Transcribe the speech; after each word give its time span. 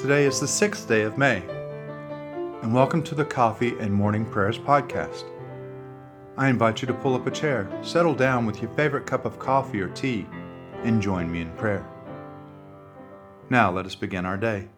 Today 0.00 0.24
is 0.24 0.40
the 0.40 0.48
sixth 0.48 0.88
day 0.88 1.02
of 1.02 1.18
May, 1.18 1.42
and 2.62 2.72
welcome 2.72 3.02
to 3.02 3.14
the 3.14 3.22
Coffee 3.22 3.78
and 3.80 3.92
Morning 3.92 4.24
Prayers 4.24 4.58
podcast. 4.58 5.24
I 6.38 6.48
invite 6.48 6.80
you 6.80 6.88
to 6.88 6.94
pull 6.94 7.14
up 7.14 7.26
a 7.26 7.30
chair, 7.30 7.70
settle 7.82 8.14
down 8.14 8.46
with 8.46 8.62
your 8.62 8.70
favorite 8.70 9.04
cup 9.04 9.26
of 9.26 9.38
coffee 9.38 9.78
or 9.78 9.90
tea, 9.90 10.26
and 10.84 11.02
join 11.02 11.30
me 11.30 11.42
in 11.42 11.52
prayer. 11.52 11.86
Now 13.50 13.70
let 13.70 13.84
us 13.84 13.94
begin 13.94 14.24
our 14.24 14.38
day. 14.38 14.68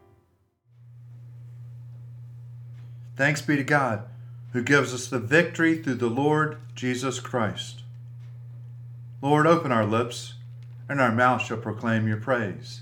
Thanks 3.14 3.43
be 3.43 3.54
to 3.54 3.62
God, 3.62 4.02
who 4.52 4.61
gives 4.64 4.93
us 4.93 5.07
the 5.07 5.20
victory 5.20 5.80
through 5.80 5.95
the 5.95 6.09
Lord 6.09 6.57
Jesus 6.75 7.20
Christ. 7.20 7.84
Lord, 9.23 9.46
open 9.46 9.70
our 9.70 9.86
lips, 9.86 10.34
and 10.89 11.00
our 11.00 11.12
mouth 11.12 11.43
shall 11.43 11.59
proclaim 11.59 12.09
your 12.09 12.16
praise. 12.16 12.81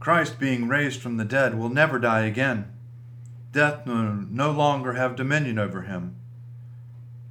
Christ, 0.00 0.40
being 0.40 0.66
raised 0.66 1.00
from 1.00 1.18
the 1.18 1.24
dead, 1.24 1.58
will 1.58 1.68
never 1.68 1.98
die 1.98 2.22
again. 2.22 2.72
Death 3.52 3.86
no, 3.86 4.24
no 4.30 4.50
longer 4.50 4.94
have 4.94 5.14
dominion 5.14 5.58
over 5.58 5.82
him. 5.82 6.16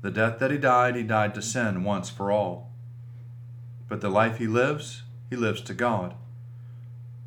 The 0.02 0.12
death 0.12 0.40
that 0.40 0.52
he 0.52 0.58
died, 0.58 0.96
he 0.96 1.04
died 1.04 1.34
to 1.36 1.42
sin 1.42 1.84
once 1.84 2.10
for 2.10 2.32
all. 2.32 2.72
But 3.88 4.02
the 4.02 4.10
life 4.10 4.38
he 4.38 4.48
lives, 4.48 5.02
he 5.30 5.36
lives 5.36 5.62
to 5.62 5.74
God. 5.74 6.14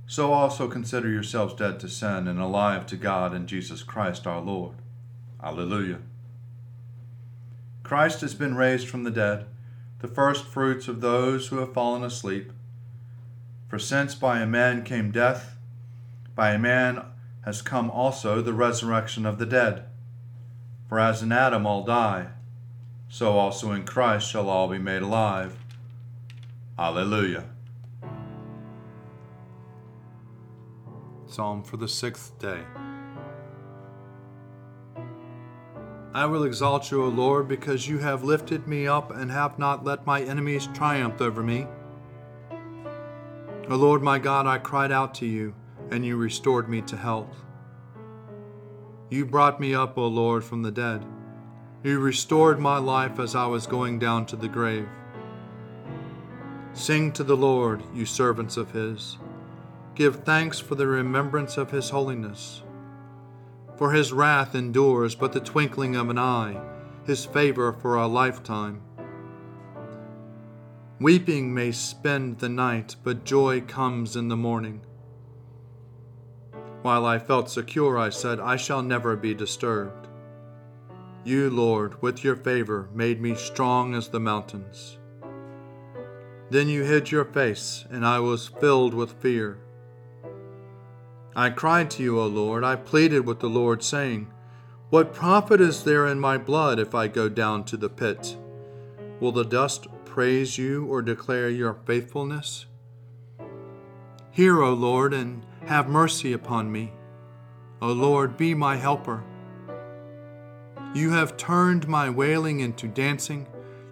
So 0.06 0.32
also 0.32 0.68
consider 0.68 1.08
yourselves 1.08 1.54
dead 1.54 1.80
to 1.80 1.88
sin 1.88 2.28
and 2.28 2.38
alive 2.38 2.86
to 2.86 2.96
God 2.96 3.34
in 3.34 3.46
Jesus 3.46 3.82
Christ 3.82 4.26
our 4.26 4.40
Lord. 4.40 4.76
Alleluia. 5.42 5.98
Christ 7.82 8.20
has 8.20 8.34
been 8.34 8.54
raised 8.54 8.88
from 8.88 9.02
the 9.02 9.10
dead, 9.10 9.46
the 10.00 10.08
first 10.08 10.44
fruits 10.44 10.86
of 10.86 11.00
those 11.00 11.48
who 11.48 11.58
have 11.58 11.74
fallen 11.74 12.04
asleep. 12.04 12.52
For 13.72 13.78
since 13.78 14.14
by 14.14 14.40
a 14.40 14.46
man 14.46 14.84
came 14.84 15.10
death, 15.10 15.56
by 16.34 16.50
a 16.50 16.58
man 16.58 17.06
has 17.46 17.62
come 17.62 17.90
also 17.90 18.42
the 18.42 18.52
resurrection 18.52 19.24
of 19.24 19.38
the 19.38 19.46
dead. 19.46 19.86
For 20.90 21.00
as 21.00 21.22
in 21.22 21.32
Adam 21.32 21.64
all 21.64 21.82
die, 21.82 22.32
so 23.08 23.38
also 23.38 23.72
in 23.72 23.84
Christ 23.84 24.28
shall 24.28 24.50
all 24.50 24.68
be 24.68 24.76
made 24.76 25.00
alive. 25.00 25.56
Alleluia. 26.78 27.44
Psalm 31.24 31.62
for 31.62 31.78
the 31.78 31.88
sixth 31.88 32.38
day. 32.38 32.64
I 36.12 36.26
will 36.26 36.44
exalt 36.44 36.90
you, 36.90 37.02
O 37.02 37.08
Lord, 37.08 37.48
because 37.48 37.88
you 37.88 38.00
have 38.00 38.22
lifted 38.22 38.68
me 38.68 38.86
up 38.86 39.10
and 39.10 39.30
have 39.30 39.58
not 39.58 39.82
let 39.82 40.04
my 40.04 40.20
enemies 40.20 40.68
triumph 40.74 41.22
over 41.22 41.42
me. 41.42 41.66
O 43.70 43.76
Lord 43.76 44.02
my 44.02 44.18
God, 44.18 44.46
I 44.46 44.58
cried 44.58 44.90
out 44.90 45.14
to 45.16 45.26
you, 45.26 45.54
and 45.90 46.04
you 46.04 46.16
restored 46.16 46.68
me 46.68 46.82
to 46.82 46.96
health. 46.96 47.44
You 49.08 49.24
brought 49.24 49.60
me 49.60 49.74
up, 49.74 49.96
O 49.96 50.06
Lord, 50.06 50.42
from 50.42 50.62
the 50.62 50.72
dead. 50.72 51.04
You 51.84 52.00
restored 52.00 52.58
my 52.58 52.78
life 52.78 53.18
as 53.18 53.34
I 53.34 53.46
was 53.46 53.66
going 53.66 53.98
down 53.98 54.26
to 54.26 54.36
the 54.36 54.48
grave. 54.48 54.88
Sing 56.72 57.12
to 57.12 57.22
the 57.22 57.36
Lord, 57.36 57.82
you 57.94 58.04
servants 58.06 58.56
of 58.56 58.72
his. 58.72 59.18
Give 59.94 60.16
thanks 60.16 60.58
for 60.58 60.74
the 60.74 60.86
remembrance 60.86 61.56
of 61.56 61.70
his 61.70 61.90
holiness. 61.90 62.62
For 63.76 63.92
his 63.92 64.12
wrath 64.12 64.54
endures 64.54 65.14
but 65.14 65.32
the 65.32 65.40
twinkling 65.40 65.94
of 65.96 66.08
an 66.08 66.18
eye, 66.18 66.60
his 67.04 67.24
favor 67.24 67.72
for 67.72 67.96
a 67.96 68.06
lifetime. 68.06 68.80
Weeping 71.02 71.52
may 71.52 71.72
spend 71.72 72.38
the 72.38 72.48
night, 72.48 72.94
but 73.02 73.24
joy 73.24 73.60
comes 73.62 74.14
in 74.14 74.28
the 74.28 74.36
morning. 74.36 74.82
While 76.82 77.04
I 77.04 77.18
felt 77.18 77.50
secure, 77.50 77.98
I 77.98 78.08
said, 78.08 78.38
I 78.38 78.54
shall 78.54 78.84
never 78.84 79.16
be 79.16 79.34
disturbed. 79.34 80.06
You, 81.24 81.50
Lord, 81.50 82.00
with 82.00 82.22
your 82.22 82.36
favor, 82.36 82.88
made 82.94 83.20
me 83.20 83.34
strong 83.34 83.96
as 83.96 84.10
the 84.10 84.20
mountains. 84.20 84.98
Then 86.50 86.68
you 86.68 86.84
hid 86.84 87.10
your 87.10 87.24
face, 87.24 87.84
and 87.90 88.06
I 88.06 88.20
was 88.20 88.46
filled 88.60 88.94
with 88.94 89.20
fear. 89.20 89.58
I 91.34 91.50
cried 91.50 91.90
to 91.92 92.04
you, 92.04 92.20
O 92.20 92.26
Lord. 92.26 92.62
I 92.62 92.76
pleaded 92.76 93.26
with 93.26 93.40
the 93.40 93.50
Lord, 93.50 93.82
saying, 93.82 94.28
What 94.90 95.12
profit 95.12 95.60
is 95.60 95.82
there 95.82 96.06
in 96.06 96.20
my 96.20 96.38
blood 96.38 96.78
if 96.78 96.94
I 96.94 97.08
go 97.08 97.28
down 97.28 97.64
to 97.64 97.76
the 97.76 97.90
pit? 97.90 98.36
Will 99.18 99.32
the 99.32 99.44
dust 99.44 99.88
praise 100.12 100.58
you 100.58 100.84
or 100.84 101.00
declare 101.00 101.48
your 101.48 101.72
faithfulness? 101.86 102.66
Hear, 104.30 104.60
O 104.60 104.74
Lord, 104.74 105.14
and 105.14 105.42
have 105.64 105.88
mercy 105.88 106.34
upon 106.34 106.70
me. 106.70 106.92
O 107.80 107.90
Lord, 107.92 108.36
be 108.36 108.52
my 108.52 108.76
helper. 108.76 109.24
You 110.94 111.12
have 111.12 111.38
turned 111.38 111.88
my 111.88 112.10
wailing 112.10 112.60
into 112.60 112.88
dancing. 112.88 113.46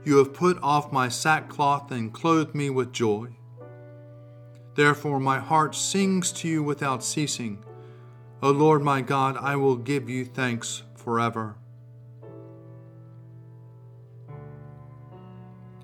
You 0.05 0.19
have 0.19 0.35
put 0.35 0.63
off 0.63 0.93
my 0.93 1.09
sackcloth 1.09 1.91
and 1.91 2.13
clothed 2.13 2.55
me 2.55 2.69
with 2.69 2.93
joy. 2.93 3.29
Therefore, 4.75 5.21
my 5.21 5.39
heart 5.39 5.75
sings 5.75 6.33
to 6.33 6.49
you 6.49 6.63
without 6.63 7.03
ceasing. 7.03 7.65
O 8.43 8.51
Lord 8.51 8.83
my 8.83 9.01
God, 9.01 9.39
I 9.39 9.57
will 9.57 9.77
give 9.77 10.11
you 10.11 10.27
thanks 10.27 10.83
forever. 10.95 11.57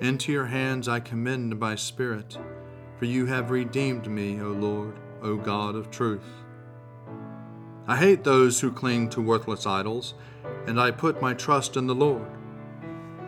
Into 0.00 0.30
your 0.30 0.46
hands 0.46 0.86
I 0.86 1.00
commend 1.00 1.58
my 1.58 1.74
spirit, 1.74 2.38
for 2.98 3.06
you 3.06 3.26
have 3.26 3.50
redeemed 3.50 4.08
me, 4.08 4.40
O 4.40 4.46
Lord, 4.48 4.94
O 5.22 5.36
God 5.36 5.74
of 5.74 5.90
truth. 5.90 6.22
I 7.88 7.96
hate 7.96 8.22
those 8.22 8.60
who 8.60 8.70
cling 8.70 9.08
to 9.10 9.20
worthless 9.20 9.66
idols, 9.66 10.14
and 10.66 10.80
I 10.80 10.92
put 10.92 11.20
my 11.20 11.34
trust 11.34 11.76
in 11.76 11.88
the 11.88 11.96
Lord. 11.96 12.30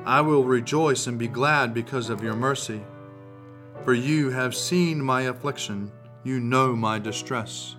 I 0.04 0.20
will 0.20 0.44
rejoice 0.44 1.08
and 1.08 1.18
be 1.18 1.26
glad 1.26 1.74
because 1.74 2.08
of 2.08 2.22
your 2.22 2.36
mercy. 2.36 2.82
For 3.84 3.92
you 3.92 4.30
have 4.30 4.54
seen 4.54 5.02
my 5.02 5.22
affliction, 5.22 5.90
you 6.22 6.38
know 6.38 6.76
my 6.76 7.00
distress. 7.00 7.74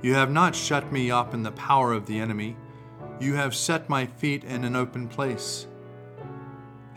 You 0.00 0.14
have 0.14 0.30
not 0.30 0.56
shut 0.56 0.90
me 0.90 1.10
up 1.10 1.34
in 1.34 1.42
the 1.42 1.52
power 1.52 1.92
of 1.92 2.06
the 2.06 2.18
enemy, 2.18 2.56
you 3.20 3.34
have 3.34 3.54
set 3.54 3.90
my 3.90 4.06
feet 4.06 4.42
in 4.42 4.64
an 4.64 4.74
open 4.74 5.06
place. 5.06 5.66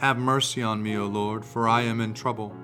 Have 0.06 0.20
mercy 0.20 0.62
on 0.62 0.84
me, 0.84 0.96
O 0.98 1.08
Lord, 1.08 1.44
for 1.44 1.68
I 1.68 1.82
am 1.82 2.00
in 2.00 2.14
trouble. 2.14 2.56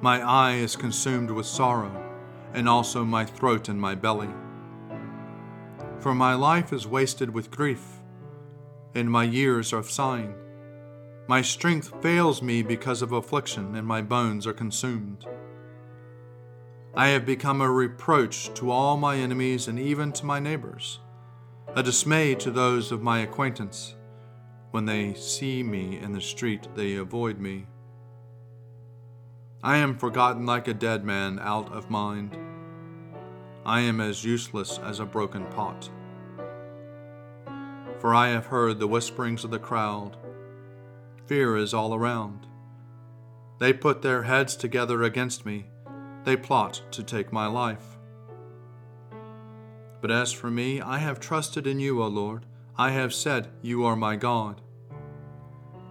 My 0.00 0.20
eye 0.20 0.58
is 0.58 0.76
consumed 0.76 1.32
with 1.32 1.44
sorrow, 1.44 1.90
and 2.54 2.68
also 2.68 3.04
my 3.04 3.24
throat 3.24 3.68
and 3.68 3.80
my 3.80 3.96
belly. 3.96 4.30
For 5.98 6.14
my 6.14 6.34
life 6.34 6.72
is 6.72 6.86
wasted 6.86 7.30
with 7.30 7.50
grief 7.50 8.00
and 8.94 9.10
my 9.10 9.24
years 9.24 9.72
are 9.72 9.82
sighing. 9.82 10.36
My 11.26 11.42
strength 11.42 12.00
fails 12.00 12.42
me 12.42 12.62
because 12.62 13.02
of 13.02 13.10
affliction, 13.10 13.74
and 13.74 13.84
my 13.84 14.00
bones 14.00 14.46
are 14.46 14.52
consumed. 14.52 15.26
I 16.94 17.08
have 17.08 17.26
become 17.26 17.60
a 17.60 17.68
reproach 17.68 18.54
to 18.54 18.70
all 18.70 18.96
my 18.96 19.16
enemies 19.16 19.66
and 19.66 19.80
even 19.80 20.12
to 20.12 20.26
my 20.26 20.38
neighbors, 20.38 21.00
a 21.74 21.82
dismay 21.82 22.36
to 22.36 22.52
those 22.52 22.92
of 22.92 23.02
my 23.02 23.18
acquaintance. 23.18 23.96
When 24.72 24.86
they 24.86 25.12
see 25.12 25.62
me 25.62 25.98
in 25.98 26.12
the 26.12 26.20
street, 26.22 26.66
they 26.74 26.94
avoid 26.94 27.38
me. 27.38 27.66
I 29.62 29.76
am 29.76 29.98
forgotten 29.98 30.46
like 30.46 30.66
a 30.66 30.72
dead 30.72 31.04
man 31.04 31.38
out 31.40 31.70
of 31.70 31.90
mind. 31.90 32.38
I 33.66 33.80
am 33.80 34.00
as 34.00 34.24
useless 34.24 34.78
as 34.78 34.98
a 34.98 35.04
broken 35.04 35.44
pot. 35.48 35.90
For 37.98 38.14
I 38.14 38.30
have 38.30 38.46
heard 38.46 38.78
the 38.78 38.88
whisperings 38.88 39.44
of 39.44 39.50
the 39.50 39.58
crowd. 39.58 40.16
Fear 41.26 41.58
is 41.58 41.74
all 41.74 41.94
around. 41.94 42.46
They 43.58 43.74
put 43.74 44.00
their 44.00 44.22
heads 44.22 44.56
together 44.56 45.02
against 45.02 45.44
me. 45.44 45.66
They 46.24 46.34
plot 46.34 46.80
to 46.92 47.02
take 47.02 47.30
my 47.30 47.46
life. 47.46 47.98
But 50.00 50.10
as 50.10 50.32
for 50.32 50.50
me, 50.50 50.80
I 50.80 50.96
have 50.96 51.20
trusted 51.20 51.66
in 51.66 51.78
you, 51.78 52.02
O 52.02 52.06
Lord. 52.06 52.46
I 52.78 52.90
have 52.90 53.12
said, 53.12 53.48
You 53.60 53.84
are 53.84 53.96
my 53.96 54.16
God. 54.16 54.62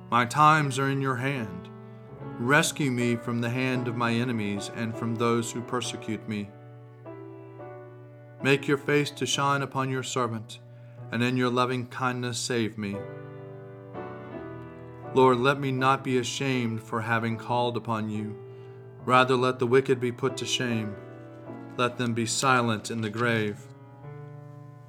My 0.09 0.25
times 0.25 0.79
are 0.79 0.89
in 0.89 0.99
your 0.99 1.17
hand. 1.17 1.69
Rescue 2.39 2.89
me 2.89 3.15
from 3.15 3.39
the 3.39 3.51
hand 3.51 3.87
of 3.87 3.95
my 3.95 4.13
enemies 4.13 4.71
and 4.75 4.97
from 4.97 5.15
those 5.15 5.51
who 5.51 5.61
persecute 5.61 6.27
me. 6.27 6.49
Make 8.41 8.67
your 8.67 8.79
face 8.79 9.11
to 9.11 9.27
shine 9.27 9.61
upon 9.61 9.91
your 9.91 10.01
servant, 10.01 10.59
and 11.11 11.21
in 11.21 11.37
your 11.37 11.51
loving 11.51 11.85
kindness 11.85 12.39
save 12.39 12.79
me. 12.79 12.97
Lord, 15.13 15.37
let 15.37 15.59
me 15.59 15.71
not 15.71 16.03
be 16.03 16.17
ashamed 16.17 16.81
for 16.81 17.01
having 17.01 17.37
called 17.37 17.77
upon 17.77 18.09
you. 18.09 18.35
Rather, 19.05 19.35
let 19.35 19.59
the 19.59 19.67
wicked 19.67 19.99
be 19.99 20.11
put 20.11 20.35
to 20.37 20.45
shame. 20.45 20.95
Let 21.77 21.97
them 21.97 22.13
be 22.15 22.25
silent 22.25 22.89
in 22.89 23.01
the 23.01 23.09
grave. 23.09 23.67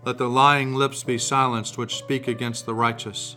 Let 0.04 0.18
the 0.18 0.28
lying 0.28 0.74
lips 0.74 1.04
be 1.04 1.16
silenced 1.16 1.78
which 1.78 1.96
speak 1.96 2.26
against 2.26 2.66
the 2.66 2.74
righteous, 2.74 3.36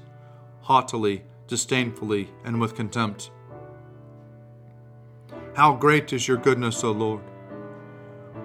haughtily, 0.61 1.23
disdainfully, 1.47 2.31
and 2.43 2.59
with 2.59 2.73
contempt. 2.75 3.29
How 5.55 5.75
great 5.75 6.11
is 6.11 6.27
your 6.27 6.37
goodness, 6.37 6.83
O 6.83 6.91
Lord, 6.91 7.21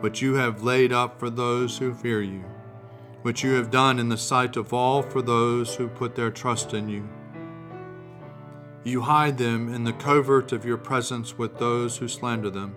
which 0.00 0.20
you 0.20 0.34
have 0.34 0.62
laid 0.62 0.92
up 0.92 1.18
for 1.18 1.30
those 1.30 1.78
who 1.78 1.94
fear 1.94 2.20
you, 2.20 2.44
which 3.22 3.42
you 3.42 3.52
have 3.52 3.70
done 3.70 3.98
in 3.98 4.10
the 4.10 4.18
sight 4.18 4.56
of 4.56 4.74
all 4.74 5.00
for 5.00 5.22
those 5.22 5.74
who 5.76 5.88
put 5.88 6.14
their 6.14 6.30
trust 6.30 6.74
in 6.74 6.90
you. 6.90 7.08
You 8.84 9.00
hide 9.00 9.38
them 9.38 9.72
in 9.72 9.84
the 9.84 9.94
covert 9.94 10.52
of 10.52 10.66
your 10.66 10.78
presence 10.78 11.38
with 11.38 11.58
those 11.58 11.96
who 11.96 12.06
slander 12.06 12.50
them. 12.50 12.76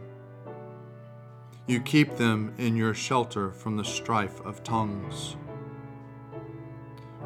You 1.66 1.80
keep 1.80 2.18
them 2.18 2.54
in 2.58 2.76
your 2.76 2.94
shelter 2.94 3.52
from 3.52 3.78
the 3.78 3.86
strife 3.86 4.42
of 4.42 4.64
tongues. 4.64 5.38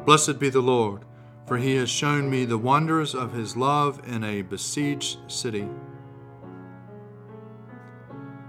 Blessed 0.04 0.38
be 0.38 0.48
the 0.48 0.60
Lord, 0.60 1.04
for 1.46 1.56
he 1.56 1.74
has 1.74 1.90
shown 1.90 2.30
me 2.30 2.44
the 2.44 2.56
wonders 2.56 3.16
of 3.16 3.32
his 3.32 3.56
love 3.56 4.00
in 4.06 4.22
a 4.22 4.42
besieged 4.42 5.18
city. 5.26 5.68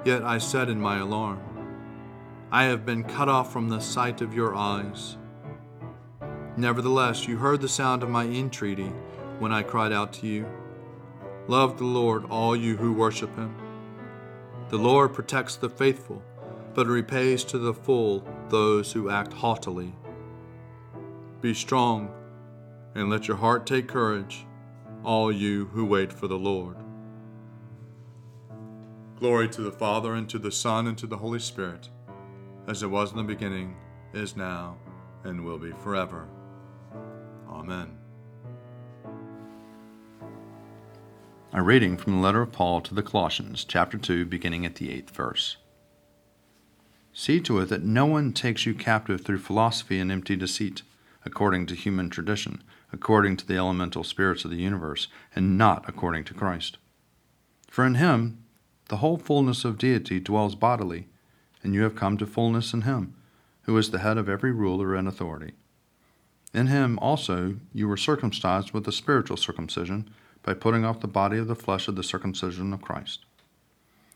Yet 0.06 0.24
I 0.24 0.38
said 0.38 0.70
in 0.70 0.80
my 0.80 1.00
alarm, 1.00 1.42
I 2.52 2.66
have 2.66 2.86
been 2.86 3.04
cut 3.04 3.28
off 3.28 3.52
from 3.52 3.70
the 3.70 3.80
sight 3.80 4.22
of 4.22 4.34
your 4.34 4.56
eyes. 4.56 5.18
Nevertheless, 6.56 7.28
you 7.28 7.38
heard 7.38 7.62
the 7.62 7.68
sound 7.68 8.04
of 8.04 8.10
my 8.10 8.26
entreaty 8.26 8.92
when 9.40 9.52
I 9.52 9.64
cried 9.64 9.92
out 9.92 10.14
to 10.14 10.28
you. 10.28 10.46
Love 11.48 11.78
the 11.80 11.86
Lord, 11.86 12.26
all 12.30 12.56
you 12.56 12.78
who 12.78 12.94
worship 12.94 13.36
him. 13.36 13.56
The 14.70 14.78
Lord 14.78 15.16
protects 15.16 15.56
the 15.56 15.70
faithful, 15.70 16.22
but 16.76 16.86
repays 16.86 17.44
to 17.46 17.58
the 17.58 17.74
full 17.74 18.24
those 18.50 18.92
who 18.94 19.10
act 19.10 19.34
haughtily. 19.34 19.96
Be 21.42 21.56
strong, 21.56 22.12
and 22.94 23.10
let 23.10 23.28
your 23.28 23.38
heart 23.38 23.66
take 23.66 23.88
courage, 23.88 24.46
all 25.04 25.32
you 25.32 25.66
who 25.74 25.86
wait 25.86 26.14
for 26.14 26.28
the 26.28 26.38
Lord. 26.38 26.78
Glory 29.20 29.50
to 29.50 29.62
the 29.62 29.72
Father, 29.72 30.14
and 30.14 30.30
to 30.30 30.38
the 30.38 30.52
Son, 30.52 30.86
and 30.86 30.98
to 31.00 31.08
the 31.08 31.18
Holy 31.18 31.40
Spirit, 31.40 31.90
as 32.68 32.84
it 32.84 32.92
was 32.92 33.12
in 33.12 33.18
the 33.18 33.24
beginning, 33.24 33.76
is 34.14 34.38
now, 34.38 34.78
and 35.24 35.44
will 35.44 35.58
be 35.58 35.72
forever. 35.72 36.28
Amen. 37.50 37.99
A 41.52 41.64
reading 41.64 41.98
from 41.98 42.14
the 42.14 42.20
letter 42.20 42.44
of 42.44 42.52
Paul 42.52 42.80
to 42.82 42.94
the 42.94 43.02
Colossians, 43.02 43.66
chapter 43.66 43.98
2, 43.98 44.26
beginning 44.26 44.68
at 44.68 44.76
the 44.76 44.92
eighth 44.92 45.10
verse. 45.10 45.58
See 47.12 47.40
to 47.42 47.58
it 47.58 47.70
that 47.70 47.82
no 47.82 48.06
one 48.06 48.34
takes 48.34 48.68
you 48.68 48.76
captive 48.76 49.22
through 49.22 49.40
philosophy 49.40 50.00
and 50.00 50.12
empty 50.12 50.36
deceit, 50.36 50.84
according 51.26 51.66
to 51.66 51.74
human 51.74 52.12
tradition, 52.12 52.62
according 52.94 53.36
to 53.38 53.48
the 53.48 53.58
elemental 53.58 54.04
spirits 54.04 54.46
of 54.46 54.52
the 54.52 54.58
universe, 54.58 55.08
and 55.36 55.58
not 55.58 55.90
according 55.90 56.24
to 56.26 56.36
Christ. 56.36 56.78
For 57.68 57.84
in 57.84 57.96
him 57.96 58.44
the 58.90 58.98
whole 58.98 59.18
fullness 59.18 59.66
of 59.66 59.80
deity 59.80 60.20
dwells 60.20 60.54
bodily, 60.54 61.08
and 61.64 61.74
you 61.74 61.82
have 61.82 61.96
come 61.96 62.16
to 62.18 62.28
fullness 62.28 62.74
in 62.74 62.82
him, 62.82 63.16
who 63.64 63.76
is 63.76 63.90
the 63.90 64.00
head 64.00 64.20
of 64.20 64.30
every 64.30 64.52
ruler 64.52 64.94
and 64.94 65.08
authority. 65.08 65.54
In 66.54 66.68
him 66.68 67.00
also 67.00 67.56
you 67.74 67.88
were 67.88 67.98
circumcised 67.98 68.72
with 68.72 68.88
a 68.88 68.92
spiritual 68.92 69.36
circumcision 69.36 70.12
by 70.44 70.54
putting 70.54 70.86
off 70.86 71.02
the 71.02 71.08
body 71.08 71.38
of 71.38 71.48
the 71.48 71.56
flesh 71.56 71.88
of 71.88 71.96
the 71.96 72.04
circumcision 72.04 72.74
of 72.74 72.82
Christ. 72.82 73.26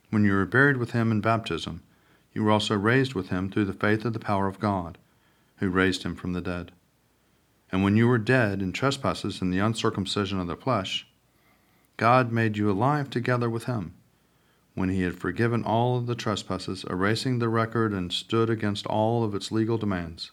When 0.09 0.23
you 0.23 0.33
were 0.33 0.45
buried 0.45 0.77
with 0.77 0.91
him 0.91 1.11
in 1.11 1.21
baptism, 1.21 1.81
you 2.33 2.43
were 2.43 2.51
also 2.51 2.75
raised 2.75 3.13
with 3.13 3.29
him 3.29 3.49
through 3.49 3.65
the 3.65 3.73
faith 3.73 4.05
of 4.05 4.13
the 4.13 4.19
power 4.19 4.47
of 4.47 4.59
God, 4.59 4.97
who 5.57 5.69
raised 5.69 6.03
him 6.03 6.15
from 6.15 6.33
the 6.33 6.41
dead. 6.41 6.71
And 7.71 7.83
when 7.83 7.97
you 7.97 8.07
were 8.07 8.17
dead 8.17 8.61
in 8.61 8.73
trespasses 8.73 9.41
and 9.41 9.51
the 9.51 9.59
uncircumcision 9.59 10.39
of 10.39 10.47
the 10.47 10.55
flesh, 10.55 11.07
God 11.97 12.31
made 12.31 12.57
you 12.57 12.69
alive 12.69 13.09
together 13.09 13.49
with 13.49 13.65
him, 13.65 13.93
when 14.75 14.89
he 14.89 15.01
had 15.01 15.19
forgiven 15.19 15.63
all 15.63 15.97
of 15.97 16.07
the 16.07 16.15
trespasses, 16.15 16.85
erasing 16.89 17.39
the 17.39 17.49
record 17.49 17.91
and 17.91 18.11
stood 18.11 18.49
against 18.49 18.87
all 18.87 19.23
of 19.23 19.35
its 19.35 19.51
legal 19.51 19.77
demands. 19.77 20.31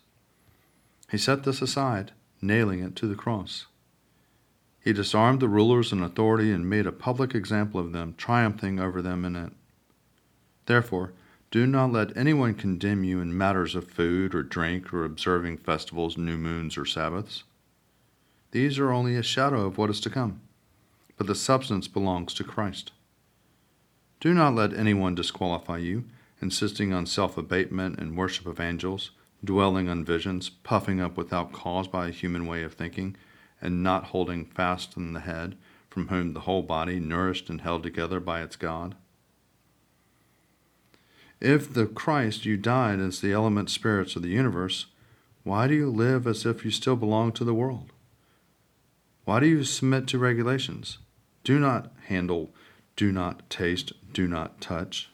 He 1.11 1.19
set 1.19 1.45
this 1.45 1.61
aside, 1.61 2.13
nailing 2.41 2.81
it 2.81 2.97
to 2.97 3.07
the 3.07 3.15
cross. 3.15 3.67
He 4.83 4.93
disarmed 4.95 5.41
the 5.41 5.49
rulers 5.49 5.93
and 5.93 6.03
authority 6.03 6.51
and 6.51 6.69
made 6.69 6.87
a 6.87 6.93
public 6.93 7.35
example 7.35 7.79
of 7.79 7.93
them, 7.93 8.15
triumphing 8.17 8.81
over 8.81 9.03
them 9.03 9.25
in 9.25 9.37
it. 9.37 9.53
Therefore, 10.65 11.13
do 11.51 11.67
not 11.67 11.93
let 11.93 12.17
anyone 12.17 12.55
condemn 12.55 13.05
you 13.05 13.21
in 13.21 13.37
matters 13.37 13.75
of 13.75 13.91
food 13.91 14.35
or 14.35 14.43
drink 14.43 14.93
or 14.95 15.05
observing 15.05 15.59
festivals, 15.59 16.17
new 16.17 16.39
moons, 16.39 16.79
or 16.79 16.87
Sabbaths. 16.87 17.45
These 18.53 18.79
are 18.79 18.91
only 18.91 19.17
a 19.17 19.23
shadow 19.23 19.67
of 19.67 19.77
what 19.77 19.91
is 19.91 20.01
to 20.01 20.11
come, 20.11 20.41
but 21.17 21.27
the 21.27 21.35
substance 21.35 21.87
belongs 21.87 22.33
to 22.35 22.45
Christ. 22.45 22.93
Do 24.21 24.33
not 24.33 24.55
let 24.55 24.73
anyone 24.73 25.15
disqualify 25.15 25.79
you, 25.79 26.05
insisting 26.41 26.93
on 26.93 27.05
self 27.07 27.37
abatement 27.37 27.99
and 27.99 28.17
worship 28.17 28.47
of 28.47 28.61
angels, 28.61 29.11
dwelling 29.45 29.89
on 29.89 30.05
visions, 30.05 30.49
puffing 30.49 31.01
up 31.01 31.17
without 31.17 31.53
cause 31.53 31.89
by 31.89 32.09
a 32.09 32.13
human 32.13 32.47
way 32.47 32.63
of 32.63 32.75
thinking 32.75 33.17
and 33.61 33.83
not 33.83 34.07
holding 34.07 34.45
fast 34.45 34.97
in 34.97 35.13
the 35.13 35.21
head, 35.21 35.57
from 35.89 36.09
whom 36.09 36.33
the 36.33 36.41
whole 36.41 36.63
body, 36.63 37.01
nourished 37.01 37.51
and 37.51 37.61
held 37.61 37.83
together 37.83 38.21
by 38.21 38.43
its 38.43 38.57
God? 38.57 38.95
If 41.41 41.73
the 41.73 41.87
Christ 41.87 42.45
you 42.45 42.57
died 42.57 43.01
as 43.01 43.21
the 43.21 43.33
element 43.33 43.71
spirits 43.71 44.15
of 44.15 44.23
the 44.23 44.29
universe, 44.29 44.87
why 45.43 45.67
do 45.67 45.75
you 45.75 45.91
live 45.91 46.27
as 46.27 46.45
if 46.45 46.65
you 46.65 46.71
still 46.71 46.97
belong 46.97 47.33
to 47.33 47.45
the 47.45 47.55
world? 47.55 47.93
Why 49.25 49.41
do 49.41 49.47
you 49.47 49.65
submit 49.65 50.07
to 50.09 50.19
regulations? 50.19 50.99
Do 51.45 51.59
not 51.59 51.93
handle, 52.07 52.51
do 52.97 53.11
not 53.11 53.49
taste, 53.49 53.93
do 54.13 54.29
not 54.29 54.61
touch. 54.61 55.11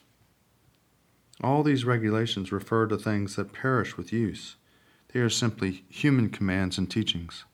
All 1.42 1.62
these 1.62 1.84
regulations 1.84 2.50
refer 2.50 2.86
to 2.86 2.96
things 2.96 3.36
that 3.36 3.52
perish 3.52 3.96
with 3.96 4.12
use. 4.12 4.56
They 5.12 5.20
are 5.20 5.30
simply 5.30 5.84
human 5.88 6.30
commands 6.30 6.78
and 6.78 6.90
teachings. 6.90 7.44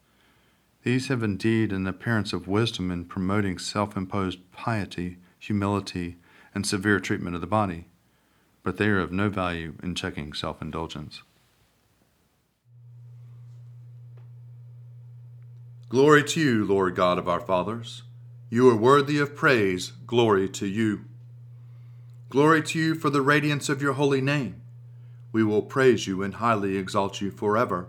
These 0.82 1.08
have 1.08 1.22
indeed 1.22 1.72
an 1.72 1.86
appearance 1.86 2.32
of 2.32 2.48
wisdom 2.48 2.90
in 2.90 3.04
promoting 3.04 3.58
self 3.58 3.96
imposed 3.96 4.50
piety, 4.50 5.18
humility, 5.38 6.16
and 6.54 6.66
severe 6.66 6.98
treatment 6.98 7.36
of 7.36 7.40
the 7.40 7.46
body, 7.46 7.86
but 8.64 8.76
they 8.76 8.88
are 8.88 8.98
of 8.98 9.12
no 9.12 9.28
value 9.28 9.74
in 9.82 9.94
checking 9.94 10.32
self 10.32 10.60
indulgence. 10.60 11.22
Glory 15.88 16.24
to 16.24 16.40
you, 16.40 16.64
Lord 16.64 16.96
God 16.96 17.18
of 17.18 17.28
our 17.28 17.40
fathers. 17.40 18.02
You 18.50 18.68
are 18.70 18.76
worthy 18.76 19.18
of 19.18 19.36
praise. 19.36 19.92
Glory 20.06 20.48
to 20.48 20.66
you. 20.66 21.04
Glory 22.28 22.62
to 22.62 22.78
you 22.78 22.94
for 22.94 23.08
the 23.08 23.22
radiance 23.22 23.68
of 23.68 23.82
your 23.82 23.92
holy 23.92 24.20
name. 24.20 24.62
We 25.32 25.44
will 25.44 25.62
praise 25.62 26.06
you 26.06 26.22
and 26.22 26.34
highly 26.34 26.76
exalt 26.76 27.20
you 27.20 27.30
forever. 27.30 27.88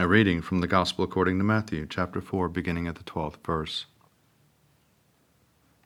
A 0.00 0.06
reading 0.06 0.42
from 0.42 0.60
the 0.60 0.68
Gospel 0.68 1.04
according 1.04 1.38
to 1.38 1.44
Matthew, 1.44 1.84
chapter 1.84 2.20
4, 2.20 2.48
beginning 2.50 2.86
at 2.86 2.94
the 2.94 3.02
12th 3.02 3.44
verse. 3.44 3.86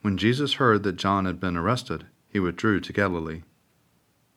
When 0.02 0.18
Jesus 0.18 0.52
heard 0.54 0.82
that 0.82 0.96
John 0.96 1.24
had 1.24 1.40
been 1.40 1.56
arrested, 1.56 2.04
he 2.28 2.38
withdrew 2.38 2.80
to 2.80 2.92
Galilee. 2.92 3.40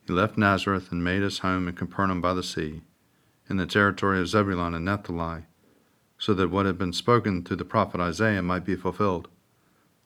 He 0.08 0.14
left 0.14 0.38
Nazareth 0.38 0.94
and 0.94 1.04
made 1.04 1.24
his 1.24 1.40
home 1.40 1.68
in 1.68 1.76
Capernaum 1.76 2.22
by 2.22 2.34
the 2.34 2.42
sea, 2.42 2.84
in 3.50 3.58
the 3.58 3.66
territory 3.66 4.22
of 4.22 4.30
Zebulun 4.30 4.74
and 4.74 4.86
Naphtali, 4.86 5.42
so 6.18 6.34
that 6.34 6.50
what 6.50 6.66
had 6.66 6.78
been 6.78 6.94
spoken 6.94 7.44
through 7.44 7.58
the 7.58 7.66
prophet 7.66 8.00
Isaiah 8.00 8.42
might 8.42 8.64
be 8.64 8.78
fulfilled. 8.78 9.28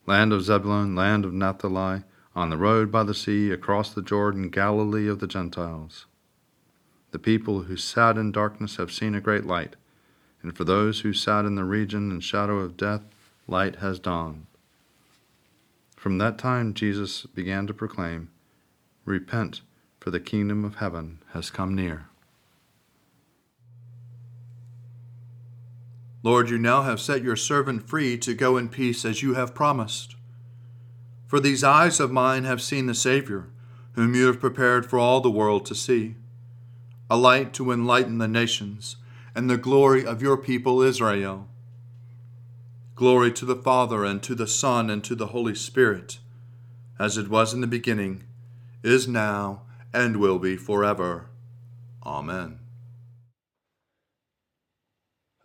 Land 0.07 0.33
of 0.33 0.41
Zebulun, 0.41 0.95
land 0.95 1.25
of 1.25 1.33
Naphtali, 1.33 2.01
on 2.35 2.49
the 2.49 2.57
road 2.57 2.91
by 2.91 3.03
the 3.03 3.13
sea, 3.13 3.51
across 3.51 3.93
the 3.93 4.01
Jordan, 4.01 4.49
Galilee 4.49 5.07
of 5.07 5.19
the 5.19 5.27
Gentiles. 5.27 6.07
The 7.11 7.19
people 7.19 7.63
who 7.63 7.75
sat 7.75 8.17
in 8.17 8.31
darkness 8.31 8.75
have 8.77 8.91
seen 8.91 9.15
a 9.15 9.21
great 9.21 9.45
light, 9.45 9.75
and 10.41 10.55
for 10.55 10.63
those 10.63 11.01
who 11.01 11.13
sat 11.13 11.45
in 11.45 11.55
the 11.55 11.63
region 11.63 12.11
and 12.11 12.23
shadow 12.23 12.59
of 12.59 12.77
death, 12.77 13.01
light 13.47 13.77
has 13.77 13.99
dawned. 13.99 14.45
From 15.95 16.17
that 16.19 16.37
time 16.37 16.73
Jesus 16.73 17.25
began 17.25 17.67
to 17.67 17.73
proclaim, 17.73 18.29
Repent, 19.05 19.61
for 19.99 20.11
the 20.11 20.19
kingdom 20.19 20.63
of 20.63 20.75
heaven 20.75 21.19
has 21.33 21.49
come 21.49 21.75
near. 21.75 22.05
Lord, 26.21 26.49
you 26.49 26.57
now 26.57 26.83
have 26.83 26.99
set 26.99 27.23
your 27.23 27.35
servant 27.35 27.89
free 27.89 28.17
to 28.19 28.33
go 28.33 28.57
in 28.57 28.69
peace 28.69 29.03
as 29.03 29.23
you 29.23 29.33
have 29.33 29.55
promised. 29.55 30.15
For 31.27 31.39
these 31.39 31.63
eyes 31.63 31.99
of 31.99 32.11
mine 32.11 32.43
have 32.43 32.61
seen 32.61 32.87
the 32.87 32.93
Savior, 32.93 33.47
whom 33.93 34.13
you 34.13 34.27
have 34.27 34.39
prepared 34.39 34.85
for 34.85 34.99
all 34.99 35.21
the 35.21 35.31
world 35.31 35.65
to 35.67 35.75
see, 35.75 36.15
a 37.09 37.17
light 37.17 37.53
to 37.53 37.71
enlighten 37.71 38.17
the 38.17 38.27
nations, 38.27 38.97
and 39.33 39.49
the 39.49 39.57
glory 39.57 40.05
of 40.05 40.21
your 40.21 40.37
people 40.37 40.81
Israel. 40.81 41.47
Glory 42.95 43.31
to 43.31 43.45
the 43.45 43.55
Father, 43.55 44.05
and 44.05 44.21
to 44.23 44.35
the 44.35 44.47
Son, 44.47 44.89
and 44.89 45.03
to 45.03 45.15
the 45.15 45.27
Holy 45.27 45.55
Spirit, 45.55 46.19
as 46.99 47.17
it 47.17 47.29
was 47.29 47.53
in 47.53 47.61
the 47.61 47.67
beginning, 47.67 48.23
is 48.83 49.07
now, 49.07 49.61
and 49.93 50.17
will 50.17 50.37
be 50.37 50.55
forever. 50.55 51.29
Amen. 52.05 52.59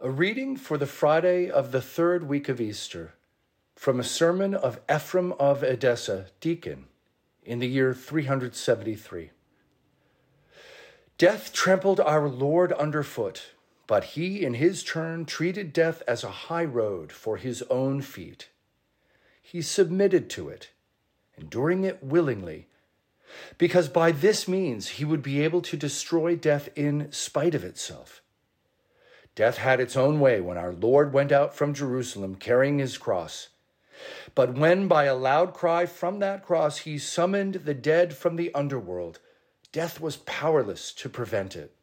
A 0.00 0.10
reading 0.10 0.56
for 0.56 0.76
the 0.76 0.86
Friday 0.86 1.50
of 1.50 1.72
the 1.72 1.80
third 1.80 2.28
week 2.28 2.48
of 2.48 2.60
Easter 2.60 3.14
from 3.74 3.98
a 3.98 4.04
sermon 4.04 4.54
of 4.54 4.80
Ephraim 4.90 5.32
of 5.32 5.62
Edessa, 5.62 6.26
deacon, 6.40 6.86
in 7.42 7.58
the 7.58 7.66
year 7.66 7.94
373. 7.94 9.30
Death 11.16 11.52
trampled 11.52 12.00
our 12.00 12.28
Lord 12.28 12.72
underfoot, 12.72 13.52
but 13.86 14.02
he 14.04 14.44
in 14.44 14.54
his 14.54 14.82
turn 14.82 15.24
treated 15.24 15.72
death 15.72 16.02
as 16.08 16.24
a 16.24 16.48
high 16.48 16.64
road 16.64 17.12
for 17.12 17.36
his 17.36 17.62
own 17.70 18.02
feet. 18.02 18.48
He 19.40 19.62
submitted 19.62 20.28
to 20.30 20.48
it, 20.48 20.70
enduring 21.38 21.84
it 21.84 22.02
willingly, 22.02 22.66
because 23.58 23.88
by 23.88 24.10
this 24.10 24.48
means 24.48 24.88
he 24.88 25.04
would 25.04 25.22
be 25.22 25.40
able 25.40 25.62
to 25.62 25.76
destroy 25.76 26.34
death 26.34 26.68
in 26.74 27.12
spite 27.12 27.54
of 27.54 27.62
itself. 27.62 28.20
Death 29.36 29.58
had 29.58 29.78
its 29.78 29.96
own 29.96 30.18
way 30.18 30.40
when 30.40 30.58
our 30.58 30.72
Lord 30.72 31.12
went 31.12 31.30
out 31.30 31.54
from 31.54 31.74
Jerusalem 31.74 32.34
carrying 32.34 32.78
his 32.78 32.98
cross. 32.98 33.50
But 34.34 34.54
when 34.54 34.88
by 34.88 35.04
a 35.04 35.14
loud 35.14 35.54
cry 35.54 35.86
from 35.86 36.18
that 36.18 36.44
cross 36.44 36.78
he 36.78 36.98
summoned 36.98 37.54
the 37.54 37.74
dead 37.74 38.16
from 38.16 38.34
the 38.34 38.52
underworld, 38.52 39.20
death 39.74 40.00
was 40.00 40.18
powerless 40.18 40.92
to 40.92 41.08
prevent 41.08 41.56
it. 41.56 41.74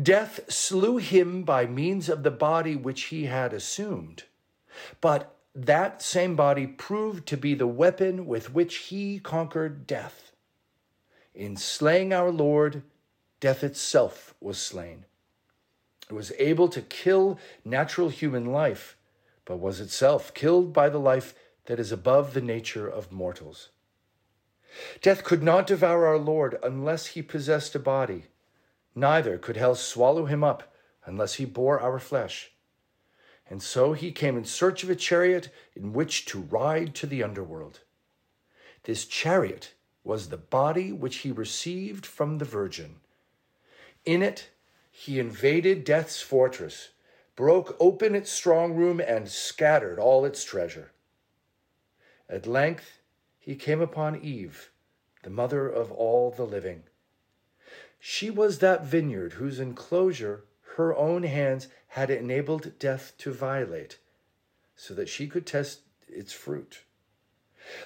Death 0.00 0.40
slew 0.52 0.96
him 0.96 1.44
by 1.44 1.66
means 1.66 2.08
of 2.08 2.24
the 2.24 2.32
body 2.32 2.74
which 2.74 3.04
he 3.04 3.26
had 3.26 3.52
assumed, 3.52 4.24
but 5.00 5.36
that 5.54 6.02
same 6.02 6.34
body 6.34 6.66
proved 6.66 7.28
to 7.28 7.36
be 7.36 7.54
the 7.54 7.66
weapon 7.68 8.26
with 8.26 8.52
which 8.52 8.76
he 8.88 9.20
conquered 9.20 9.86
death. 9.86 10.32
In 11.32 11.56
slaying 11.56 12.12
our 12.12 12.32
Lord, 12.32 12.82
death 13.38 13.62
itself 13.62 14.34
was 14.40 14.58
slain. 14.58 15.04
It 16.10 16.14
was 16.14 16.32
able 16.40 16.66
to 16.70 16.82
kill 16.82 17.38
natural 17.64 18.08
human 18.08 18.46
life 18.46 18.96
but 19.44 19.58
was 19.58 19.78
itself 19.78 20.34
killed 20.34 20.72
by 20.72 20.88
the 20.88 20.98
life 20.98 21.34
that 21.66 21.78
is 21.78 21.92
above 21.92 22.34
the 22.34 22.40
nature 22.40 22.88
of 22.88 23.12
mortals. 23.12 23.68
Death 25.00 25.24
could 25.24 25.42
not 25.42 25.66
devour 25.66 26.06
our 26.06 26.18
Lord 26.18 26.58
unless 26.62 27.08
he 27.08 27.22
possessed 27.22 27.74
a 27.74 27.78
body, 27.78 28.24
neither 28.94 29.38
could 29.38 29.56
hell 29.56 29.74
swallow 29.74 30.26
him 30.26 30.42
up 30.42 30.74
unless 31.04 31.34
he 31.34 31.44
bore 31.44 31.80
our 31.80 31.98
flesh. 31.98 32.52
And 33.48 33.62
so 33.62 33.92
he 33.92 34.12
came 34.12 34.36
in 34.36 34.44
search 34.44 34.82
of 34.82 34.90
a 34.90 34.96
chariot 34.96 35.50
in 35.74 35.92
which 35.92 36.24
to 36.26 36.40
ride 36.40 36.94
to 36.96 37.06
the 37.06 37.22
underworld. 37.22 37.80
This 38.84 39.04
chariot 39.04 39.74
was 40.04 40.28
the 40.28 40.36
body 40.36 40.92
which 40.92 41.18
he 41.18 41.30
received 41.30 42.06
from 42.06 42.38
the 42.38 42.44
Virgin. 42.44 42.96
In 44.04 44.22
it, 44.22 44.50
he 44.90 45.18
invaded 45.18 45.84
death's 45.84 46.20
fortress 46.20 46.90
broke 47.36 47.76
open 47.80 48.14
its 48.14 48.30
strong 48.30 48.74
room, 48.74 49.00
and 49.00 49.28
scattered 49.28 49.98
all 49.98 50.24
its 50.24 50.44
treasure. 50.44 50.92
At 52.28 52.46
length 52.46 52.98
he 53.42 53.56
came 53.56 53.80
upon 53.80 54.22
Eve, 54.22 54.70
the 55.24 55.30
mother 55.30 55.68
of 55.68 55.90
all 55.90 56.30
the 56.30 56.44
living. 56.44 56.84
She 57.98 58.30
was 58.30 58.60
that 58.60 58.84
vineyard 58.84 59.32
whose 59.34 59.58
enclosure 59.58 60.44
her 60.76 60.96
own 60.96 61.24
hands 61.24 61.66
had 61.88 62.08
enabled 62.08 62.78
death 62.78 63.14
to 63.18 63.32
violate, 63.32 63.98
so 64.76 64.94
that 64.94 65.08
she 65.08 65.26
could 65.26 65.44
test 65.44 65.80
its 66.08 66.32
fruit. 66.32 66.84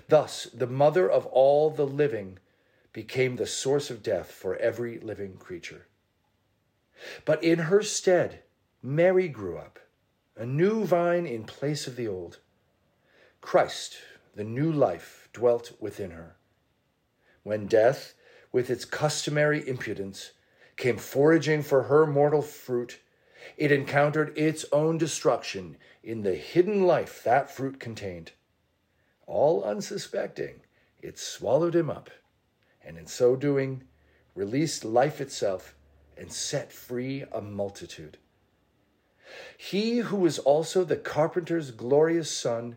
Thus, 0.09 0.45
the 0.53 0.67
mother 0.67 1.11
of 1.11 1.25
all 1.27 1.71
the 1.71 1.87
living 1.87 2.39
became 2.93 3.37
the 3.37 3.47
source 3.47 3.91
of 3.91 4.03
death 4.03 4.31
for 4.31 4.57
every 4.57 4.99
living 4.99 5.39
creature. 5.39 5.87
But 7.25 7.43
in 7.43 7.61
her 7.61 7.83
stead, 7.83 8.43
Mary 8.83 9.29
grew 9.29 9.57
up, 9.57 9.79
a 10.37 10.45
new 10.45 10.85
vine 10.85 11.25
in 11.25 11.45
place 11.45 11.87
of 11.87 11.97
the 11.97 12.09
old. 12.09 12.41
Christ, 13.41 13.97
the 14.35 14.45
new 14.45 14.71
life, 14.71 15.26
dwelt 15.37 15.73
within 15.79 16.13
her. 16.13 16.37
When 17.43 17.67
death, 17.67 18.15
with 18.53 18.71
its 18.71 18.87
customary 18.87 19.69
impudence, 19.69 20.33
came 20.79 20.97
foraging 20.97 21.63
for 21.63 21.85
her 21.85 22.07
mortal 22.07 22.41
fruit, 22.41 23.01
it 23.59 23.71
encountered 23.71 24.37
its 24.37 24.65
own 24.73 24.97
destruction 24.97 25.77
in 26.03 26.23
the 26.23 26.35
hidden 26.35 26.87
life 26.87 27.23
that 27.25 27.51
fruit 27.51 27.79
contained. 27.79 28.33
All 29.27 29.63
unsuspecting, 29.63 30.63
it 31.03 31.19
swallowed 31.19 31.77
him 31.77 31.91
up, 31.91 32.09
and 32.83 32.97
in 32.97 33.07
so 33.07 33.37
doing, 33.37 33.85
released 34.35 34.87
life 34.87 35.21
itself 35.21 35.75
and 36.17 36.33
set 36.33 36.73
free 36.73 37.25
a 37.31 37.43
multitude. 37.43 38.17
He 39.59 39.99
who 39.99 40.17
was 40.17 40.39
also 40.39 40.83
the 40.83 40.97
carpenter's 40.97 41.73
glorious 41.73 42.31
Son 42.31 42.77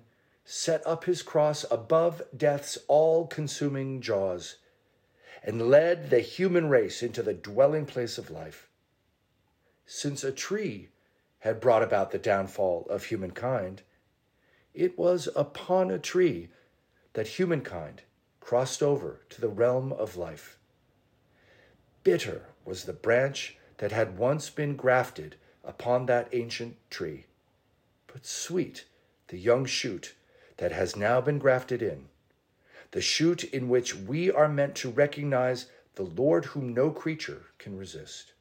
set 0.52 0.82
up 0.88 1.04
his 1.04 1.22
cross 1.22 1.64
above 1.70 2.24
death's 2.36 2.76
all 2.88 3.28
consuming 3.28 4.02
jaws 4.02 4.56
and 5.44 5.70
led 5.70 6.10
the 6.10 6.22
human 6.22 6.68
race 6.68 7.04
into 7.04 7.22
the 7.22 7.36
dwelling 7.36 7.86
place 7.86 8.18
of 8.18 8.32
life. 8.32 8.68
Since 9.86 10.24
a 10.24 10.32
tree 10.32 10.90
had 11.42 11.62
brought 11.62 11.84
about 11.84 12.10
the 12.10 12.18
downfall 12.18 12.88
of 12.90 13.06
humankind, 13.06 13.84
it 14.74 14.98
was 14.98 15.30
upon 15.36 15.92
a 15.92 16.00
tree 16.00 16.50
that 17.14 17.28
humankind 17.28 18.02
crossed 18.40 18.82
over 18.82 19.22
to 19.30 19.40
the 19.40 19.50
realm 19.50 19.94
of 19.94 20.18
life. 20.18 20.58
Bitter 22.04 22.48
was 22.66 22.86
the 22.86 22.94
branch 22.94 23.56
that 23.78 23.92
had 23.92 24.18
once 24.18 24.50
been 24.50 24.76
grafted 24.76 25.36
upon 25.64 26.08
that 26.08 26.28
ancient 26.34 26.76
tree, 26.90 27.28
but 28.08 28.26
sweet 28.26 28.86
the 29.28 29.38
young 29.38 29.66
shoot 29.66 30.16
that 30.60 30.72
has 30.74 30.96
now 30.96 31.22
been 31.22 31.40
grafted 31.40 31.82
in, 31.82 32.06
the 32.92 33.02
shoot 33.02 33.44
in 33.46 33.70
which 33.70 33.96
we 33.96 34.30
are 34.30 34.50
meant 34.50 34.76
to 34.76 34.90
recognize 34.90 35.68
the 35.96 36.04
Lord 36.04 36.46
whom 36.46 36.74
no 36.74 36.92
creature 36.92 37.44
can 37.58 37.78
resist. 37.78 38.34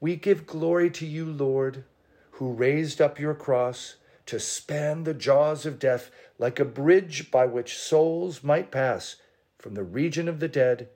We 0.00 0.16
give 0.16 0.46
glory 0.46 0.90
to 0.90 1.06
you, 1.06 1.26
Lord, 1.26 1.84
who 2.32 2.52
raised 2.52 3.00
up 3.00 3.20
your 3.20 3.34
cross 3.34 3.96
to 4.26 4.40
span 4.40 5.04
the 5.04 5.14
jaws 5.14 5.66
of 5.66 5.78
death 5.78 6.10
like 6.38 6.58
a 6.58 6.64
bridge 6.64 7.30
by 7.30 7.44
which 7.44 7.76
souls 7.76 8.42
might 8.42 8.70
pass 8.70 9.16
from 9.58 9.74
the 9.74 9.84
region 9.84 10.28
of 10.28 10.40
the 10.40 10.48
dead 10.48 10.88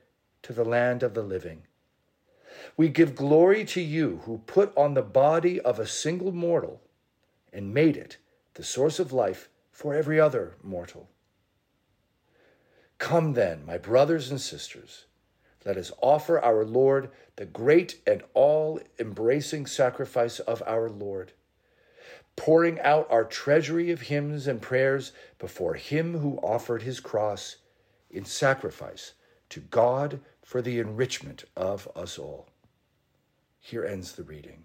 to 0.43 0.53
the 0.53 0.65
land 0.65 1.03
of 1.03 1.13
the 1.13 1.23
living. 1.23 1.65
We 2.77 2.89
give 2.89 3.15
glory 3.15 3.65
to 3.67 3.83
you 3.83 4.23
who 4.25 4.39
put 4.47 4.77
on 4.77 4.95
the 4.95 5.03
body 5.03 5.61
of 5.61 5.79
a 5.79 5.87
single 5.87 6.33
mortal 6.33 6.81
and 7.53 7.75
made 7.75 7.97
it 7.97 8.17
the 8.57 8.65
source 8.65 8.99
of 8.99 9.13
life 9.13 9.49
for 9.71 9.95
every 9.95 10.19
other 10.19 10.55
mortal. 10.63 11.09
Come 12.99 13.35
then, 13.35 13.65
my 13.67 13.77
brothers 13.77 14.31
and 14.31 14.41
sisters, 14.41 15.05
let 15.67 15.77
us 15.77 15.93
offer 16.01 16.41
our 16.41 16.65
Lord 16.65 17.11
the 17.37 17.45
great 17.45 18.01
and 18.07 18.23
all 18.33 18.81
embracing 18.99 19.67
sacrifice 19.67 20.39
of 20.41 20.63
our 20.67 20.89
Lord, 20.89 21.33
pouring 22.35 22.81
out 22.81 23.07
our 23.11 23.25
treasury 23.25 23.91
of 23.91 24.03
hymns 24.03 24.47
and 24.47 24.63
prayers 24.63 25.13
before 25.39 25.75
Him 25.75 26.19
who 26.19 26.39
offered 26.39 26.83
his 26.83 27.01
cross 27.01 27.57
in 28.11 28.25
sacrifice 28.25 29.13
to 29.51 29.61
God 29.61 30.21
for 30.43 30.63
the 30.63 30.79
enrichment 30.79 31.45
of 31.57 31.89
us 31.95 32.19
all. 32.19 32.49
Here 33.61 33.85
ends 33.85 34.13
the 34.13 34.23
reading. 34.23 34.65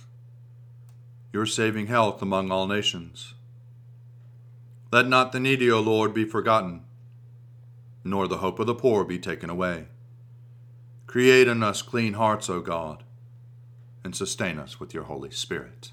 your 1.33 1.45
saving 1.45 1.87
health 1.87 2.21
among 2.21 2.51
all 2.51 2.67
nations. 2.67 3.33
Let 4.91 5.07
not 5.07 5.31
the 5.31 5.39
needy, 5.39 5.71
O 5.71 5.79
Lord, 5.79 6.13
be 6.13 6.25
forgotten 6.25 6.83
nor 8.03 8.27
the 8.27 8.37
hope 8.37 8.59
of 8.59 8.67
the 8.67 8.75
poor 8.75 9.03
be 9.03 9.19
taken 9.19 9.49
away. 9.49 9.87
Create 11.07 11.47
in 11.47 11.61
us 11.61 11.81
clean 11.81 12.13
hearts, 12.13 12.49
O 12.49 12.59
God, 12.59 13.03
and 14.03 14.15
sustain 14.15 14.57
us 14.57 14.79
with 14.79 14.93
your 14.93 15.03
Holy 15.03 15.31
Spirit. 15.31 15.91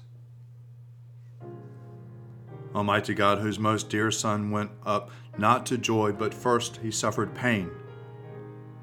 Almighty 2.73 3.13
God, 3.13 3.39
whose 3.39 3.59
most 3.59 3.89
dear 3.89 4.11
Son 4.11 4.51
went 4.51 4.71
up 4.85 5.11
not 5.37 5.65
to 5.67 5.77
joy, 5.77 6.11
but 6.11 6.33
first 6.33 6.77
he 6.77 6.91
suffered 6.91 7.35
pain, 7.35 7.71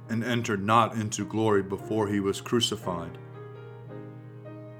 and 0.08 0.22
entered 0.22 0.64
not 0.64 0.94
into 0.94 1.24
glory 1.24 1.62
before 1.62 2.08
he 2.08 2.20
was 2.20 2.40
crucified. 2.40 3.18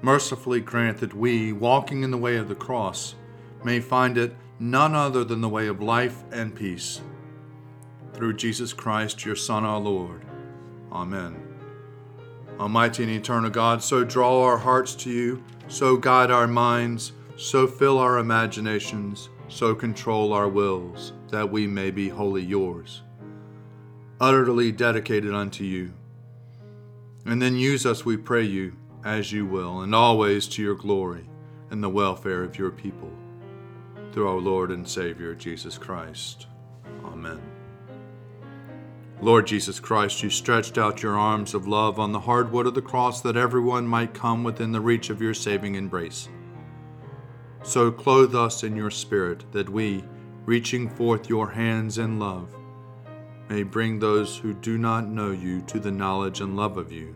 Mercifully 0.01 0.61
grant 0.61 0.99
that 0.99 1.15
we, 1.15 1.51
walking 1.51 2.03
in 2.03 2.11
the 2.11 2.17
way 2.17 2.37
of 2.37 2.47
the 2.47 2.55
cross, 2.55 3.15
may 3.63 3.79
find 3.79 4.17
it 4.17 4.35
none 4.59 4.95
other 4.95 5.23
than 5.23 5.41
the 5.41 5.49
way 5.49 5.67
of 5.67 5.81
life 5.81 6.23
and 6.31 6.55
peace 6.55 7.01
through 8.13 8.33
Jesus 8.33 8.73
Christ, 8.73 9.25
your 9.25 9.35
Son, 9.35 9.63
our 9.63 9.79
Lord. 9.79 10.25
Amen. 10.91 11.43
Almighty 12.59 13.03
and 13.03 13.11
eternal 13.11 13.51
God, 13.51 13.83
so 13.83 14.03
draw 14.03 14.43
our 14.43 14.57
hearts 14.57 14.95
to 14.95 15.11
you, 15.11 15.43
so 15.67 15.95
guide 15.95 16.31
our 16.31 16.47
minds, 16.47 17.11
so 17.35 17.67
fill 17.67 17.99
our 17.99 18.17
imaginations, 18.17 19.29
so 19.47 19.75
control 19.75 20.33
our 20.33 20.47
wills, 20.47 21.13
that 21.29 21.51
we 21.51 21.67
may 21.67 21.91
be 21.91 22.09
wholly 22.09 22.43
yours, 22.43 23.03
utterly 24.19 24.71
dedicated 24.71 25.33
unto 25.33 25.63
you. 25.63 25.93
And 27.25 27.39
then 27.39 27.55
use 27.55 27.85
us, 27.85 28.03
we 28.03 28.17
pray 28.17 28.43
you, 28.43 28.75
as 29.03 29.31
you 29.31 29.45
will, 29.45 29.81
and 29.81 29.93
always 29.93 30.47
to 30.47 30.61
your 30.61 30.75
glory 30.75 31.29
and 31.69 31.83
the 31.83 31.89
welfare 31.89 32.43
of 32.43 32.57
your 32.57 32.71
people. 32.71 33.11
Through 34.11 34.27
our 34.27 34.39
Lord 34.39 34.71
and 34.71 34.87
Savior, 34.87 35.35
Jesus 35.35 35.77
Christ. 35.77 36.47
Amen. 37.03 37.41
Lord 39.19 39.47
Jesus 39.47 39.79
Christ, 39.79 40.21
you 40.21 40.29
stretched 40.29 40.77
out 40.77 41.01
your 41.01 41.17
arms 41.17 41.53
of 41.53 41.67
love 41.67 41.99
on 41.99 42.11
the 42.11 42.19
hard 42.19 42.51
wood 42.51 42.67
of 42.67 42.75
the 42.75 42.81
cross 42.81 43.21
that 43.21 43.35
everyone 43.35 43.87
might 43.87 44.13
come 44.13 44.43
within 44.43 44.71
the 44.71 44.81
reach 44.81 45.09
of 45.09 45.21
your 45.21 45.33
saving 45.33 45.75
embrace. 45.75 46.29
So 47.63 47.91
clothe 47.91 48.35
us 48.35 48.63
in 48.63 48.75
your 48.75 48.91
Spirit 48.91 49.51
that 49.51 49.69
we, 49.69 50.03
reaching 50.45 50.87
forth 50.87 51.29
your 51.29 51.49
hands 51.49 51.97
in 51.97 52.19
love, 52.19 52.55
may 53.49 53.63
bring 53.63 53.97
those 53.97 54.37
who 54.37 54.53
do 54.53 54.77
not 54.77 55.07
know 55.07 55.31
you 55.31 55.61
to 55.63 55.79
the 55.79 55.91
knowledge 55.91 56.39
and 56.39 56.55
love 56.55 56.77
of 56.77 56.91
you, 56.91 57.15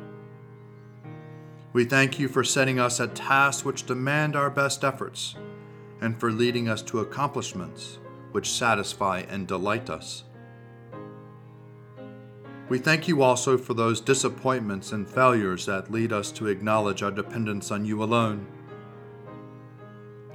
We 1.73 1.85
thank 1.85 2.19
you 2.19 2.27
for 2.27 2.43
setting 2.43 2.79
us 2.79 2.99
at 2.99 3.15
tasks 3.15 3.63
which 3.63 3.85
demand 3.85 4.35
our 4.35 4.49
best 4.49 4.83
efforts, 4.83 5.35
and 6.01 6.19
for 6.19 6.31
leading 6.31 6.67
us 6.67 6.81
to 6.83 6.99
accomplishments 6.99 7.99
which 8.33 8.49
satisfy 8.49 9.23
and 9.29 9.47
delight 9.47 9.89
us. 9.89 10.25
We 12.67 12.77
thank 12.77 13.07
you 13.07 13.21
also 13.21 13.57
for 13.57 13.73
those 13.73 14.01
disappointments 14.01 14.91
and 14.91 15.09
failures 15.09 15.65
that 15.65 15.91
lead 15.91 16.13
us 16.13 16.31
to 16.33 16.47
acknowledge 16.47 17.03
our 17.03 17.11
dependence 17.11 17.71
on 17.71 17.85
you 17.85 18.03
alone. 18.03 18.47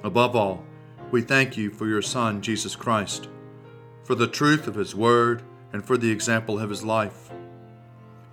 Above 0.05 0.37
all, 0.37 0.65
we 1.11 1.23
thank 1.23 1.57
you 1.57 1.71
for 1.71 1.87
your 1.87 2.03
Son, 2.03 2.41
Jesus 2.43 2.77
Christ, 2.77 3.29
for 4.05 4.15
the 4.15 4.27
truth 4.27 4.67
of 4.67 4.75
his 4.75 4.95
word 4.95 5.43
and 5.73 5.85
for 5.85 5.97
the 5.97 6.11
example 6.11 6.59
of 6.59 6.71
his 6.71 6.85
life, 6.85 7.31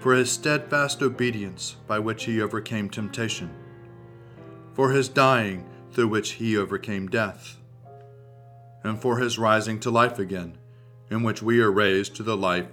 for 0.03 0.13
his 0.13 0.29
steadfast 0.29 1.01
obedience 1.01 1.77
by 1.87 1.97
which 1.97 2.25
he 2.25 2.41
overcame 2.41 2.89
temptation, 2.89 3.49
for 4.73 4.91
his 4.91 5.07
dying 5.07 5.65
through 5.93 6.09
which 6.09 6.31
he 6.31 6.57
overcame 6.57 7.07
death 7.07 7.55
and 8.83 9.01
for 9.01 9.19
his 9.19 9.39
rising 9.39 9.79
to 9.79 9.89
life 9.89 10.19
again, 10.19 10.57
in 11.09 11.23
which 11.23 11.41
we 11.41 11.61
are 11.61 11.71
raised 11.71 12.17
to 12.17 12.21
the 12.21 12.35
life 12.35 12.67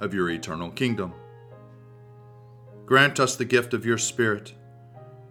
of 0.00 0.12
your 0.12 0.28
eternal 0.28 0.70
kingdom. 0.70 1.14
Grant 2.84 3.18
us 3.18 3.36
the 3.36 3.46
gift 3.46 3.72
of 3.72 3.86
your 3.86 3.96
Spirit, 3.96 4.52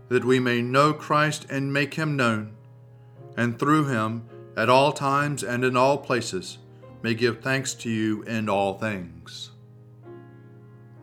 that 0.09 0.25
we 0.25 0.39
may 0.39 0.63
know 0.63 0.93
Christ 0.93 1.45
and 1.47 1.71
make 1.71 1.93
him 1.93 2.15
known, 2.15 2.55
and 3.37 3.59
through 3.59 3.85
him, 3.85 4.27
at 4.57 4.67
all 4.67 4.91
times 4.91 5.43
and 5.43 5.63
in 5.63 5.77
all 5.77 5.99
places, 5.99 6.57
may 7.03 7.13
give 7.13 7.43
thanks 7.43 7.75
to 7.75 7.91
you 7.91 8.23
in 8.23 8.49
all 8.49 8.79
things. 8.79 9.51